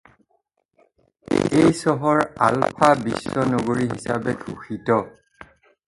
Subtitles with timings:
[1.61, 5.03] এই চহৰ আলফা বিশ্ব নগৰী হিচাপে ঘোষিত।